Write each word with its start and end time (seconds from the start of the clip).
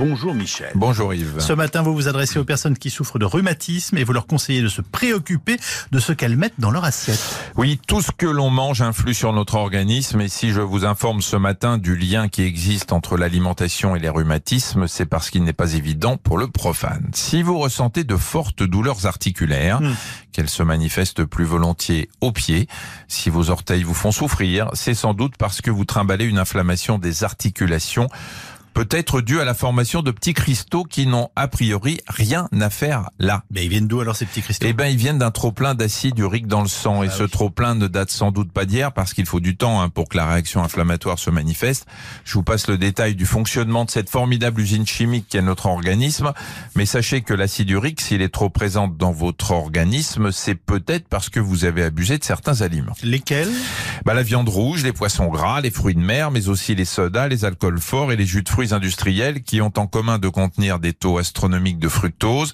Bonjour 0.00 0.34
Michel. 0.34 0.70
Bonjour 0.76 1.12
Yves. 1.12 1.40
Ce 1.40 1.52
matin, 1.52 1.82
vous 1.82 1.92
vous 1.92 2.08
adressez 2.08 2.38
aux 2.38 2.44
personnes 2.44 2.78
qui 2.78 2.88
souffrent 2.88 3.18
de 3.18 3.26
rhumatisme 3.26 3.98
et 3.98 4.04
vous 4.04 4.14
leur 4.14 4.26
conseillez 4.26 4.62
de 4.62 4.68
se 4.68 4.80
préoccuper 4.80 5.58
de 5.92 5.98
ce 5.98 6.14
qu'elles 6.14 6.38
mettent 6.38 6.58
dans 6.58 6.70
leur 6.70 6.84
assiette. 6.84 7.20
Oui, 7.56 7.78
tout 7.86 8.00
ce 8.00 8.10
que 8.10 8.24
l'on 8.24 8.48
mange 8.48 8.80
influe 8.80 9.12
sur 9.12 9.34
notre 9.34 9.56
organisme 9.56 10.22
et 10.22 10.28
si 10.30 10.52
je 10.52 10.62
vous 10.62 10.86
informe 10.86 11.20
ce 11.20 11.36
matin 11.36 11.76
du 11.76 11.96
lien 11.96 12.28
qui 12.28 12.40
existe 12.44 12.94
entre 12.94 13.18
l'alimentation 13.18 13.94
et 13.94 13.98
les 13.98 14.08
rhumatismes, 14.08 14.88
c'est 14.88 15.04
parce 15.04 15.28
qu'il 15.28 15.44
n'est 15.44 15.52
pas 15.52 15.74
évident 15.74 16.16
pour 16.16 16.38
le 16.38 16.46
profane. 16.48 17.10
Si 17.12 17.42
vous 17.42 17.58
ressentez 17.58 18.02
de 18.02 18.16
fortes 18.16 18.62
douleurs 18.62 19.04
articulaires, 19.04 19.82
Hmm. 19.82 19.92
qu'elles 20.32 20.48
se 20.48 20.62
manifestent 20.62 21.24
plus 21.24 21.44
volontiers 21.44 22.08
aux 22.22 22.32
pieds, 22.32 22.68
si 23.06 23.28
vos 23.28 23.50
orteils 23.50 23.82
vous 23.82 23.92
font 23.92 24.12
souffrir, 24.12 24.70
c'est 24.72 24.94
sans 24.94 25.12
doute 25.12 25.34
parce 25.38 25.60
que 25.60 25.70
vous 25.70 25.84
trimballez 25.84 26.24
une 26.24 26.38
inflammation 26.38 26.96
des 26.98 27.22
articulations 27.22 28.08
peut-être 28.74 29.20
due 29.20 29.40
à 29.40 29.44
la 29.44 29.54
formation 29.54 30.02
de 30.02 30.10
petits 30.10 30.34
cristaux 30.34 30.84
qui 30.84 31.06
n'ont 31.06 31.30
a 31.36 31.48
priori 31.48 32.00
rien 32.08 32.48
à 32.60 32.70
faire 32.70 33.10
là. 33.18 33.42
Mais 33.50 33.64
ils 33.64 33.68
viennent 33.68 33.88
d'où 33.88 34.00
alors 34.00 34.16
ces 34.16 34.26
petits 34.26 34.42
cristaux? 34.42 34.66
Eh 34.68 34.72
ben, 34.72 34.86
ils 34.86 34.96
viennent 34.96 35.18
d'un 35.18 35.30
trop-plein 35.30 35.74
d'acide 35.74 36.18
urique 36.18 36.46
dans 36.46 36.62
le 36.62 36.68
sang. 36.68 37.02
et 37.02 37.08
Ah 37.08 37.16
ce 37.16 37.22
trop-plein 37.24 37.74
ne 37.74 37.86
date 37.86 38.10
sans 38.10 38.30
doute 38.30 38.52
pas 38.52 38.64
d'hier 38.64 38.92
parce 38.92 39.14
qu'il 39.14 39.26
faut 39.26 39.40
du 39.40 39.56
temps 39.56 39.80
hein, 39.80 39.88
pour 39.88 40.08
que 40.08 40.16
la 40.16 40.26
réaction 40.26 40.62
inflammatoire 40.62 41.18
se 41.18 41.30
manifeste. 41.30 41.86
Je 42.24 42.34
vous 42.34 42.42
passe 42.42 42.68
le 42.68 42.78
détail 42.78 43.14
du 43.14 43.26
fonctionnement 43.26 43.84
de 43.84 43.90
cette 43.90 44.10
formidable 44.10 44.60
usine 44.60 44.86
chimique 44.86 45.26
qu'est 45.28 45.42
notre 45.42 45.66
organisme. 45.66 46.32
Mais 46.76 46.86
sachez 46.86 47.22
que 47.22 47.34
l'acide 47.34 47.70
urique, 47.70 48.00
s'il 48.00 48.22
est 48.22 48.32
trop 48.32 48.50
présent 48.50 48.88
dans 48.88 49.12
votre 49.12 49.50
organisme, 49.50 50.32
c'est 50.32 50.54
peut-être 50.54 51.08
parce 51.08 51.28
que 51.28 51.40
vous 51.40 51.64
avez 51.64 51.82
abusé 51.84 52.18
de 52.18 52.24
certains 52.24 52.62
aliments. 52.62 52.94
Lesquels? 53.02 53.50
Bah, 54.04 54.14
la 54.14 54.22
viande 54.22 54.48
rouge, 54.48 54.82
les 54.82 54.92
poissons 54.92 55.28
gras, 55.28 55.60
les 55.60 55.70
fruits 55.70 55.94
de 55.94 56.00
mer, 56.00 56.30
mais 56.30 56.48
aussi 56.48 56.74
les 56.74 56.84
sodas, 56.84 57.28
les 57.28 57.44
alcools 57.44 57.80
forts 57.80 58.12
et 58.12 58.16
les 58.16 58.26
jus 58.26 58.42
de 58.42 58.48
fruits 58.48 58.59
industriels 58.72 59.42
qui 59.42 59.60
ont 59.60 59.72
en 59.76 59.86
commun 59.86 60.18
de 60.18 60.28
contenir 60.28 60.78
des 60.78 60.92
taux 60.92 61.18
astronomiques 61.18 61.78
de 61.78 61.88
fructose, 61.88 62.52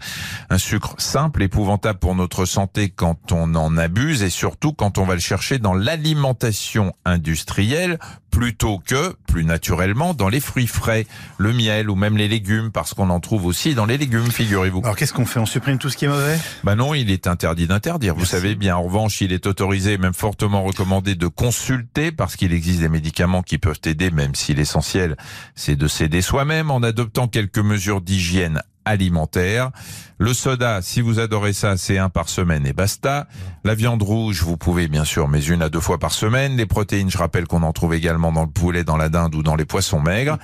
un 0.50 0.58
sucre 0.58 0.94
simple, 0.98 1.42
épouvantable 1.42 1.98
pour 1.98 2.14
notre 2.14 2.44
santé 2.44 2.88
quand 2.88 3.32
on 3.32 3.54
en 3.54 3.76
abuse 3.76 4.22
et 4.22 4.30
surtout 4.30 4.72
quand 4.72 4.98
on 4.98 5.04
va 5.04 5.14
le 5.14 5.20
chercher 5.20 5.58
dans 5.58 5.74
l'alimentation 5.74 6.92
industrielle 7.04 7.98
plutôt 8.36 8.78
que, 8.84 9.14
plus 9.26 9.44
naturellement, 9.44 10.12
dans 10.12 10.28
les 10.28 10.40
fruits 10.40 10.66
frais, 10.66 11.06
le 11.38 11.54
miel 11.54 11.88
ou 11.88 11.94
même 11.94 12.18
les 12.18 12.28
légumes 12.28 12.70
parce 12.70 12.92
qu'on 12.92 13.08
en 13.08 13.18
trouve 13.18 13.46
aussi 13.46 13.74
dans 13.74 13.86
les 13.86 13.96
légumes, 13.96 14.30
figurez-vous. 14.30 14.82
Alors 14.84 14.94
qu'est-ce 14.94 15.14
qu'on 15.14 15.24
fait? 15.24 15.40
On 15.40 15.46
supprime 15.46 15.78
tout 15.78 15.88
ce 15.88 15.96
qui 15.96 16.04
est 16.04 16.08
mauvais? 16.08 16.38
Bah 16.62 16.74
non, 16.74 16.92
il 16.92 17.10
est 17.10 17.28
interdit 17.28 17.66
d'interdire. 17.66 18.14
Vous 18.14 18.26
savez 18.26 18.54
bien. 18.54 18.76
En 18.76 18.82
revanche, 18.82 19.22
il 19.22 19.32
est 19.32 19.46
autorisé, 19.46 19.96
même 19.96 20.12
fortement 20.12 20.62
recommandé 20.62 21.14
de 21.14 21.28
consulter 21.28 22.12
parce 22.12 22.36
qu'il 22.36 22.52
existe 22.52 22.80
des 22.80 22.90
médicaments 22.90 23.42
qui 23.42 23.56
peuvent 23.56 23.80
aider, 23.86 24.10
même 24.10 24.34
si 24.34 24.52
l'essentiel, 24.52 25.16
c'est 25.54 25.76
de 25.76 25.88
s'aider 25.88 26.20
soi-même 26.20 26.70
en 26.70 26.82
adoptant 26.82 27.28
quelques 27.28 27.58
mesures 27.58 28.02
d'hygiène 28.02 28.60
alimentaire. 28.86 29.70
Le 30.18 30.32
soda, 30.32 30.80
si 30.80 31.02
vous 31.02 31.18
adorez 31.18 31.52
ça, 31.52 31.76
c'est 31.76 31.98
un 31.98 32.08
par 32.08 32.30
semaine 32.30 32.66
et 32.66 32.72
basta. 32.72 33.26
La 33.64 33.74
viande 33.74 34.02
rouge, 34.02 34.42
vous 34.42 34.56
pouvez 34.56 34.88
bien 34.88 35.04
sûr, 35.04 35.28
mais 35.28 35.44
une 35.44 35.60
à 35.60 35.68
deux 35.68 35.80
fois 35.80 35.98
par 35.98 36.12
semaine. 36.12 36.56
Les 36.56 36.64
protéines, 36.64 37.10
je 37.10 37.18
rappelle 37.18 37.46
qu'on 37.46 37.62
en 37.62 37.74
trouve 37.74 37.92
également 37.92 38.32
dans 38.32 38.44
le 38.44 38.50
poulet, 38.50 38.82
dans 38.82 38.96
la 38.96 39.10
dinde 39.10 39.34
ou 39.34 39.42
dans 39.42 39.56
les 39.56 39.66
poissons 39.66 40.00
maigres. 40.00 40.38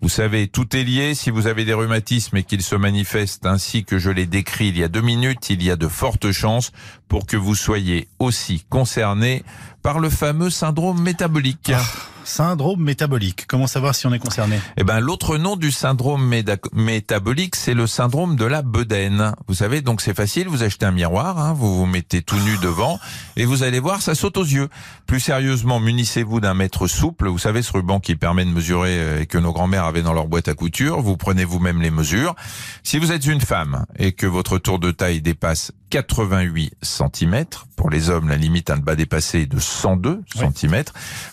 Vous 0.00 0.08
savez, 0.08 0.48
tout 0.48 0.74
est 0.74 0.84
lié. 0.84 1.14
Si 1.14 1.28
vous 1.30 1.46
avez 1.46 1.66
des 1.66 1.74
rhumatismes 1.74 2.38
et 2.38 2.42
qu'ils 2.42 2.62
se 2.62 2.76
manifestent 2.76 3.44
ainsi 3.44 3.84
que 3.84 3.98
je 3.98 4.10
l'ai 4.10 4.24
décrit 4.26 4.68
il 4.68 4.78
y 4.78 4.84
a 4.84 4.88
deux 4.88 5.02
minutes, 5.02 5.50
il 5.50 5.62
y 5.62 5.70
a 5.70 5.76
de 5.76 5.88
fortes 5.88 6.32
chances 6.32 6.72
pour 7.08 7.26
que 7.26 7.36
vous 7.36 7.54
soyez 7.54 8.08
aussi 8.18 8.64
concerné 8.70 9.42
par 9.82 9.98
le 9.98 10.08
fameux 10.08 10.50
syndrome 10.50 11.02
métabolique. 11.02 11.72
Syndrome 12.28 12.82
métabolique. 12.82 13.46
Comment 13.46 13.66
savoir 13.66 13.94
si 13.94 14.06
on 14.06 14.12
est 14.12 14.18
concerné? 14.18 14.60
Eh 14.76 14.84
ben, 14.84 15.00
l'autre 15.00 15.38
nom 15.38 15.56
du 15.56 15.72
syndrome 15.72 16.30
métabolique, 16.74 17.56
c'est 17.56 17.72
le 17.72 17.86
syndrome 17.86 18.36
de 18.36 18.44
la 18.44 18.60
bedaine. 18.60 19.32
Vous 19.48 19.54
savez, 19.54 19.80
donc 19.80 20.02
c'est 20.02 20.14
facile, 20.14 20.46
vous 20.46 20.62
achetez 20.62 20.84
un 20.84 20.90
miroir, 20.92 21.38
hein, 21.38 21.54
vous 21.54 21.74
vous 21.78 21.86
mettez 21.86 22.20
tout 22.20 22.38
nu 22.40 22.58
devant, 22.58 23.00
et 23.36 23.46
vous 23.46 23.62
allez 23.62 23.80
voir, 23.80 24.02
ça 24.02 24.14
saute 24.14 24.36
aux 24.36 24.44
yeux. 24.44 24.68
Plus 25.06 25.20
sérieusement, 25.20 25.80
munissez-vous 25.80 26.40
d'un 26.40 26.52
mètre 26.52 26.86
souple, 26.86 27.28
vous 27.28 27.38
savez, 27.38 27.62
ce 27.62 27.72
ruban 27.72 27.98
qui 27.98 28.14
permet 28.14 28.44
de 28.44 28.50
mesurer 28.50 28.98
euh, 28.98 29.22
et 29.22 29.26
que 29.26 29.38
nos 29.38 29.54
grands-mères 29.54 29.84
avaient 29.84 30.02
dans 30.02 30.12
leur 30.12 30.28
boîte 30.28 30.48
à 30.48 30.54
couture, 30.54 31.00
vous 31.00 31.16
prenez 31.16 31.46
vous-même 31.46 31.80
les 31.80 31.90
mesures. 31.90 32.34
Si 32.82 32.98
vous 32.98 33.10
êtes 33.10 33.24
une 33.24 33.40
femme 33.40 33.86
et 33.98 34.12
que 34.12 34.26
votre 34.26 34.58
tour 34.58 34.78
de 34.78 34.90
taille 34.90 35.22
dépasse 35.22 35.72
88 35.90 36.74
cm, 36.82 37.46
pour 37.78 37.88
les 37.90 38.10
hommes, 38.10 38.28
la 38.28 38.36
limite 38.36 38.68
à 38.68 38.76
ne 38.76 38.82
pas 38.82 38.96
dépasser 38.96 39.40
est 39.42 39.46
de 39.46 39.58
102 39.58 40.20
Oui. 40.36 40.46
cm, 40.54 40.82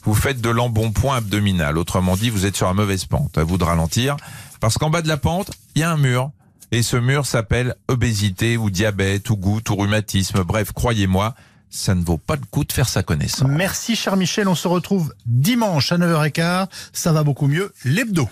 vous 0.04 0.14
faites 0.14 0.40
de 0.40 0.50
l'embonpoint 0.50 1.18
abdominal. 1.18 1.78
Autrement 1.78 2.16
dit, 2.16 2.30
vous 2.30 2.46
êtes 2.46 2.56
sur 2.56 2.68
la 2.68 2.74
mauvaise 2.74 3.04
pente. 3.06 3.38
À 3.38 3.44
vous 3.44 3.58
de 3.58 3.64
ralentir. 3.64 4.16
Parce 4.62 4.78
qu'en 4.78 4.90
bas 4.90 5.02
de 5.02 5.08
la 5.10 5.18
pente, 5.18 5.52
il 5.76 5.82
y 5.82 5.84
a 5.84 5.92
un 5.92 5.98
mur. 5.98 6.32
Et 6.72 6.84
ce 6.84 6.98
mur 6.98 7.26
s'appelle 7.26 7.76
obésité 7.88 8.58
ou 8.58 8.70
diabète 8.70 9.30
ou 9.30 9.36
goutte 9.38 9.70
ou 9.72 9.76
rhumatisme. 9.76 10.44
Bref, 10.44 10.72
croyez-moi, 10.72 11.34
ça 11.70 11.96
ne 11.96 12.04
vaut 12.04 12.18
pas 12.18 12.36
le 12.36 12.42
coup 12.50 12.64
de 12.64 12.72
faire 12.72 12.88
sa 12.88 13.02
connaissance. 13.04 13.50
Merci 13.50 13.96
cher 13.96 14.16
Michel, 14.16 14.48
on 14.48 14.56
se 14.56 14.68
retrouve 14.68 15.14
dimanche 15.26 15.92
à 15.92 15.98
9h15. 15.98 16.68
Ça 16.94 17.12
va 17.12 17.24
beaucoup 17.24 17.48
mieux, 17.48 17.74
l'hebdo. 17.84 18.30